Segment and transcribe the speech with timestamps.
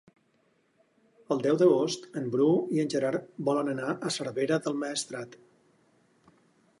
[1.35, 5.37] El deu d'agost en Bru i en Gerard volen anar a Cervera del Maestrat.